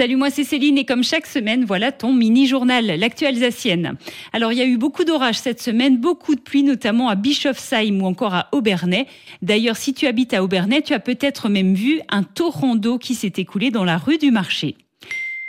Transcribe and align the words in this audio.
Salut, 0.00 0.16
moi 0.16 0.30
c'est 0.30 0.44
Céline 0.44 0.78
et 0.78 0.86
comme 0.86 1.04
chaque 1.04 1.26
semaine, 1.26 1.66
voilà 1.66 1.92
ton 1.92 2.14
mini-journal, 2.14 2.86
l'actu 2.86 3.26
alsacienne. 3.26 3.98
Alors 4.32 4.50
il 4.50 4.58
y 4.58 4.62
a 4.62 4.64
eu 4.64 4.78
beaucoup 4.78 5.04
d'orages 5.04 5.38
cette 5.38 5.60
semaine, 5.60 5.98
beaucoup 5.98 6.34
de 6.34 6.40
pluie, 6.40 6.62
notamment 6.62 7.10
à 7.10 7.16
Bischofsheim 7.16 8.00
ou 8.00 8.06
encore 8.06 8.32
à 8.32 8.48
Aubernais. 8.52 9.06
D'ailleurs, 9.42 9.76
si 9.76 9.92
tu 9.92 10.06
habites 10.06 10.32
à 10.32 10.42
Aubernais, 10.42 10.80
tu 10.80 10.94
as 10.94 11.00
peut-être 11.00 11.50
même 11.50 11.74
vu 11.74 12.00
un 12.08 12.22
torrent 12.22 12.76
d'eau 12.76 12.96
qui 12.96 13.14
s'est 13.14 13.34
écoulé 13.36 13.70
dans 13.70 13.84
la 13.84 13.98
rue 13.98 14.16
du 14.16 14.30
marché. 14.30 14.74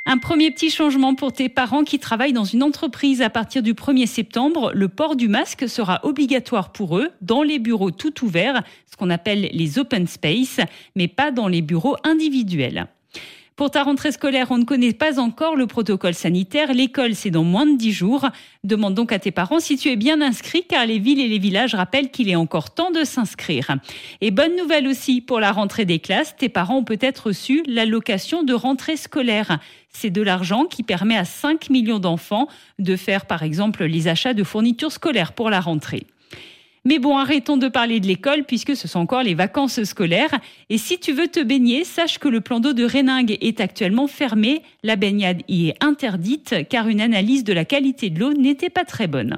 Un 0.06 0.18
premier 0.18 0.52
petit 0.52 0.70
changement 0.70 1.16
pour 1.16 1.32
tes 1.32 1.48
parents 1.48 1.86
qui 1.86 1.98
travaillent 1.98 2.34
dans 2.34 2.44
une 2.44 2.62
entreprise 2.62 3.22
à 3.22 3.30
partir 3.30 3.64
du 3.64 3.74
1er 3.74 4.06
septembre. 4.06 4.74
Le 4.76 4.90
port 4.90 5.16
du 5.16 5.30
masque 5.30 5.70
sera 5.70 6.02
obligatoire 6.04 6.74
pour 6.74 6.98
eux 6.98 7.08
dans 7.22 7.44
les 7.44 7.58
bureaux 7.58 7.92
tout 7.92 8.26
ouverts, 8.26 8.64
ce 8.92 8.98
qu'on 8.98 9.12
appelle 9.12 9.50
les 9.54 9.80
open 9.80 10.08
space, 10.08 10.60
mais 10.98 11.08
pas 11.08 11.32
dans 11.32 11.48
les 11.48 11.62
bureaux 11.62 11.96
individuels. 12.04 12.90
Pour 13.58 13.70
ta 13.70 13.84
rentrée 13.84 14.12
scolaire, 14.12 14.48
on 14.50 14.58
ne 14.58 14.64
connaît 14.64 14.94
pas 14.94 15.20
encore 15.20 15.56
le 15.56 15.68
protocole 15.68 16.14
sanitaire. 16.14 16.74
L'école, 16.74 17.14
c'est 17.14 17.30
dans 17.30 17.44
moins 17.44 17.66
de 17.66 17.78
10 17.78 17.92
jours. 17.92 18.28
Demande 18.64 18.96
donc 18.96 19.12
à 19.12 19.20
tes 19.20 19.32
parents 19.32 19.60
si 19.60 19.76
tu 19.76 19.90
es 19.90 19.96
bien 19.96 20.22
inscrit, 20.22 20.64
car 20.68 20.86
les 20.86 21.00
villes 21.00 21.20
et 21.20 21.28
les 21.28 21.38
villages 21.38 21.76
rappellent 21.76 22.10
qu'il 22.10 22.30
est 22.30 22.36
encore 22.36 22.74
temps 22.74 22.92
de 22.92 23.04
s'inscrire. 23.04 23.76
Et 24.22 24.32
bonne 24.32 24.56
nouvelle 24.56 24.88
aussi 24.88 25.22
pour 25.22 25.40
la 25.40 25.52
rentrée 25.52 25.86
des 25.86 26.00
classes, 26.00 26.36
tes 26.38 26.50
parents 26.50 26.78
ont 26.78 26.84
peut-être 26.84 27.28
reçu 27.28 27.62
l'allocation 27.68 28.44
de 28.44 28.54
rentrée 28.54 28.98
scolaire. 28.98 29.60
C'est 29.90 30.10
de 30.10 30.22
l'argent 30.22 30.66
qui 30.66 30.82
permet 30.82 31.18
à 31.18 31.26
5 31.26 31.70
millions 31.70 32.00
d'enfants 32.00 32.48
de 32.80 32.96
faire, 32.96 33.26
par 33.26 33.44
exemple, 33.44 33.84
les 33.84 34.08
achats 34.08 34.34
de 34.34 34.44
fournitures 34.44 34.94
scolaires 34.94 35.34
pour 35.34 35.50
la 35.50 35.60
rentrée. 35.60 36.08
Mais 36.84 36.98
bon, 36.98 37.18
arrêtons 37.18 37.58
de 37.58 37.68
parler 37.68 38.00
de 38.00 38.08
l'école 38.08 38.44
puisque 38.44 38.76
ce 38.76 38.88
sont 38.88 39.00
encore 39.00 39.22
les 39.22 39.36
vacances 39.36 39.84
scolaires. 39.84 40.40
Et 40.70 40.80
si 40.80 41.00
tu 41.00 41.14
veux 41.14 41.28
te 41.28 41.40
baigner, 41.40 41.84
sache 41.84 42.18
que 42.18 42.28
le 42.28 42.42
plan 42.42 42.60
d'eau 42.60 42.74
de 42.74 42.84
Réningue 42.84 43.38
est 43.40 43.62
actuellement 43.62 44.08
fermé. 44.08 44.64
La 44.82 44.96
baignade 44.96 45.44
y 45.48 45.70
est 45.70 45.84
interdite 45.84 46.68
car 46.70 46.88
une 46.88 47.02
analyse 47.02 47.44
de 47.44 47.54
la 47.54 47.66
qualité 47.66 48.10
de 48.10 48.20
l'eau 48.20 48.34
n'était 48.34 48.72
pas 48.72 48.84
très 48.84 49.06
bonne. 49.06 49.38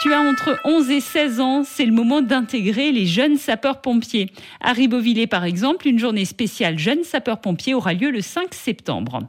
Tu 0.00 0.14
as 0.14 0.20
entre 0.20 0.58
11 0.64 0.90
et 0.90 1.00
16 1.00 1.40
ans, 1.40 1.62
c'est 1.62 1.84
le 1.84 1.92
moment 1.92 2.22
d'intégrer 2.22 2.90
les 2.92 3.04
jeunes 3.04 3.36
sapeurs-pompiers. 3.36 4.30
À 4.62 4.72
Ribeauvillé, 4.72 5.26
par 5.26 5.44
exemple, 5.44 5.86
une 5.88 5.98
journée 5.98 6.24
spéciale 6.24 6.78
jeunes 6.78 7.04
sapeurs-pompiers 7.04 7.74
aura 7.74 7.92
lieu 7.92 8.10
le 8.10 8.22
5 8.22 8.54
septembre. 8.54 9.28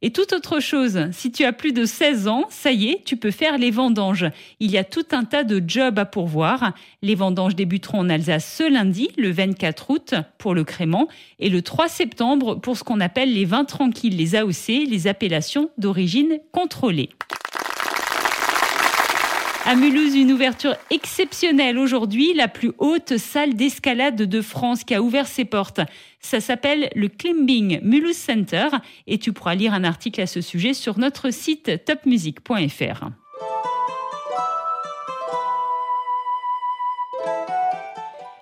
Et 0.00 0.10
toute 0.10 0.32
autre 0.32 0.60
chose, 0.60 1.08
si 1.10 1.32
tu 1.32 1.44
as 1.44 1.52
plus 1.52 1.72
de 1.72 1.84
16 1.84 2.28
ans, 2.28 2.44
ça 2.50 2.70
y 2.70 2.90
est, 2.90 3.02
tu 3.04 3.16
peux 3.16 3.32
faire 3.32 3.58
les 3.58 3.72
vendanges. 3.72 4.26
Il 4.60 4.70
y 4.70 4.78
a 4.78 4.84
tout 4.84 5.06
un 5.10 5.24
tas 5.24 5.42
de 5.42 5.60
jobs 5.66 5.98
à 5.98 6.04
pourvoir. 6.04 6.72
Les 7.02 7.16
vendanges 7.16 7.56
débuteront 7.56 7.98
en 7.98 8.08
Alsace 8.08 8.58
ce 8.58 8.72
lundi, 8.72 9.10
le 9.18 9.32
24 9.32 9.90
août, 9.90 10.14
pour 10.38 10.54
le 10.54 10.62
crément, 10.62 11.08
et 11.40 11.50
le 11.50 11.62
3 11.62 11.88
septembre 11.88 12.54
pour 12.54 12.76
ce 12.76 12.84
qu'on 12.84 13.00
appelle 13.00 13.34
les 13.34 13.44
vins 13.44 13.64
tranquilles, 13.64 14.16
les 14.16 14.36
AOC, 14.36 14.86
les 14.88 15.08
appellations 15.08 15.68
d'origine 15.78 16.38
contrôlée. 16.52 17.08
À 19.70 19.74
Mulhouse, 19.74 20.14
une 20.14 20.32
ouverture 20.32 20.74
exceptionnelle 20.88 21.76
aujourd'hui, 21.76 22.32
la 22.32 22.48
plus 22.48 22.72
haute 22.78 23.18
salle 23.18 23.52
d'escalade 23.52 24.16
de 24.16 24.40
France 24.40 24.82
qui 24.82 24.94
a 24.94 25.02
ouvert 25.02 25.26
ses 25.26 25.44
portes. 25.44 25.82
Ça 26.20 26.40
s'appelle 26.40 26.88
le 26.94 27.08
Climbing 27.08 27.78
Mulhouse 27.82 28.16
Center 28.16 28.68
et 29.06 29.18
tu 29.18 29.34
pourras 29.34 29.54
lire 29.54 29.74
un 29.74 29.84
article 29.84 30.22
à 30.22 30.26
ce 30.26 30.40
sujet 30.40 30.72
sur 30.72 30.98
notre 30.98 31.30
site 31.30 31.84
topmusic.fr. 31.84 33.10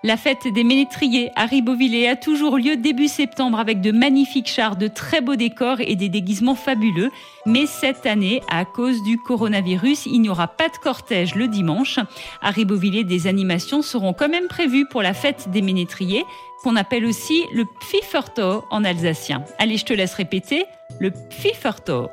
La 0.06 0.16
fête 0.16 0.46
des 0.46 0.62
ménétriers 0.62 1.32
à 1.34 1.46
Ribeauvillé 1.46 2.08
a 2.08 2.14
toujours 2.14 2.58
lieu 2.58 2.76
début 2.76 3.08
septembre 3.08 3.58
avec 3.58 3.80
de 3.80 3.90
magnifiques 3.90 4.46
chars, 4.46 4.76
de 4.76 4.86
très 4.86 5.20
beaux 5.20 5.34
décors 5.34 5.80
et 5.80 5.96
des 5.96 6.08
déguisements 6.08 6.54
fabuleux. 6.54 7.10
Mais 7.44 7.66
cette 7.66 8.06
année, 8.06 8.40
à 8.48 8.64
cause 8.64 9.02
du 9.02 9.18
coronavirus, 9.18 10.06
il 10.06 10.20
n'y 10.20 10.28
aura 10.28 10.46
pas 10.46 10.68
de 10.68 10.76
cortège 10.76 11.34
le 11.34 11.48
dimanche. 11.48 11.98
À 12.40 12.50
Ribeauvillé, 12.50 13.02
des 13.02 13.26
animations 13.26 13.82
seront 13.82 14.12
quand 14.12 14.28
même 14.28 14.46
prévues 14.46 14.86
pour 14.86 15.02
la 15.02 15.12
fête 15.12 15.50
des 15.50 15.60
ménétriers, 15.60 16.24
qu'on 16.62 16.76
appelle 16.76 17.04
aussi 17.04 17.42
le 17.52 17.64
Pfifferto 17.80 18.64
en 18.70 18.84
alsacien. 18.84 19.42
Allez, 19.58 19.76
je 19.76 19.86
te 19.86 19.92
laisse 19.92 20.14
répéter, 20.14 20.66
le 21.00 21.10
Pfifferto. 21.10 22.10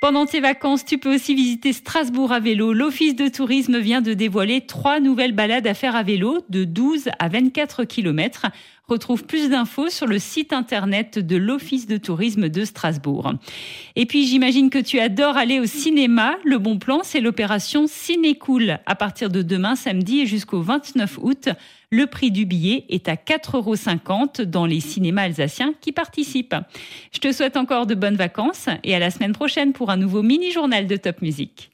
Pendant 0.00 0.26
tes 0.26 0.38
vacances, 0.38 0.84
tu 0.84 0.98
peux 0.98 1.12
aussi 1.12 1.34
visiter 1.34 1.72
Strasbourg 1.72 2.30
à 2.30 2.38
vélo. 2.38 2.72
L'Office 2.72 3.16
de 3.16 3.26
tourisme 3.26 3.78
vient 3.78 4.00
de 4.00 4.14
dévoiler 4.14 4.60
trois 4.60 5.00
nouvelles 5.00 5.32
balades 5.32 5.66
à 5.66 5.74
faire 5.74 5.96
à 5.96 6.04
vélo 6.04 6.38
de 6.48 6.62
12 6.62 7.08
à 7.18 7.28
24 7.28 7.82
km. 7.82 8.46
Retrouve 8.88 9.24
plus 9.24 9.50
d'infos 9.50 9.90
sur 9.90 10.06
le 10.06 10.18
site 10.18 10.54
internet 10.54 11.18
de 11.18 11.36
l'Office 11.36 11.86
de 11.86 11.98
tourisme 11.98 12.48
de 12.48 12.64
Strasbourg. 12.64 13.34
Et 13.96 14.06
puis 14.06 14.26
j'imagine 14.26 14.70
que 14.70 14.78
tu 14.78 14.98
adores 14.98 15.36
aller 15.36 15.60
au 15.60 15.66
cinéma. 15.66 16.36
Le 16.46 16.56
bon 16.56 16.78
plan, 16.78 17.00
c'est 17.02 17.20
l'opération 17.20 17.86
Ciné-Cool. 17.86 18.78
À 18.86 18.94
partir 18.94 19.28
de 19.28 19.42
demain 19.42 19.76
samedi 19.76 20.20
et 20.20 20.26
jusqu'au 20.26 20.62
29 20.62 21.18
août, 21.20 21.50
le 21.90 22.06
prix 22.06 22.30
du 22.30 22.46
billet 22.46 22.86
est 22.88 23.10
à 23.10 23.16
4,50 23.16 23.56
euros 23.56 24.46
dans 24.46 24.64
les 24.64 24.80
cinémas 24.80 25.24
alsaciens 25.24 25.74
qui 25.82 25.92
participent. 25.92 26.56
Je 27.12 27.18
te 27.18 27.30
souhaite 27.30 27.58
encore 27.58 27.84
de 27.84 27.94
bonnes 27.94 28.16
vacances 28.16 28.70
et 28.84 28.94
à 28.94 28.98
la 28.98 29.10
semaine 29.10 29.34
prochaine 29.34 29.74
pour 29.74 29.90
un 29.90 29.98
nouveau 29.98 30.22
mini-journal 30.22 30.86
de 30.86 30.96
Top 30.96 31.20
Music. 31.20 31.70